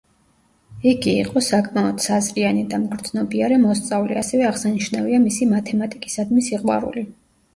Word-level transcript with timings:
იგი 0.91 1.11
იყო 1.23 1.41
საკმაოდ 1.47 1.99
საზრიანი 2.05 2.63
და 2.71 2.79
მგრძნობიარე 2.85 3.59
მოსწავლე, 3.65 4.17
ასევე 4.23 4.49
აღსანიშნავია 4.53 5.19
მისი 5.27 5.49
მათემატიკისადმი 5.53 6.47
სიყვარული. 6.49 7.05